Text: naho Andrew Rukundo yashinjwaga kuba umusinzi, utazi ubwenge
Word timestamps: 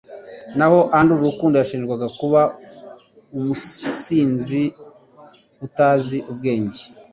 naho 0.57 0.79
Andrew 0.99 1.23
Rukundo 1.27 1.55
yashinjwaga 1.57 2.07
kuba 2.19 2.41
umusinzi, 3.37 4.63
utazi 5.65 6.17
ubwenge 6.31 6.81